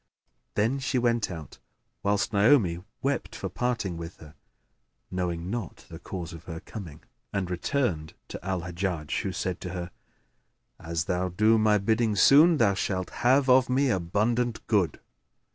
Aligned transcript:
Then 0.55 0.79
she 0.79 0.97
went 0.97 1.29
out 1.29 1.59
(whilst 2.01 2.33
Naomi 2.33 2.79
wept 3.03 3.35
for 3.35 3.49
parting 3.49 3.97
with 3.97 4.17
her 4.17 4.33
knowing 5.11 5.51
not 5.51 5.85
the 5.91 5.99
cause 5.99 6.33
of 6.33 6.45
her 6.45 6.59
coming), 6.59 7.03
and 7.31 7.51
returned 7.51 8.15
to 8.29 8.43
Al 8.43 8.61
Hajjaj 8.61 9.21
who 9.21 9.31
said 9.31 9.61
to 9.61 9.69
her, 9.73 9.91
"As 10.79 11.05
thou 11.05 11.29
do 11.29 11.59
my 11.59 11.77
bidding 11.77 12.15
soon, 12.15 12.57
thou 12.57 12.73
shalt 12.73 13.11
have 13.21 13.47
of 13.47 13.69
me 13.69 13.91
abundant 13.91 14.65
good." 14.65 14.99